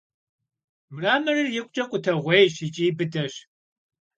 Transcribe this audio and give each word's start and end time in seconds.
Mramorır 0.95 1.47
yikhuç'e 1.55 1.83
khuteğuêyş 1.89 2.55
yiç'i 2.63 2.85
bıdeş. 2.97 3.33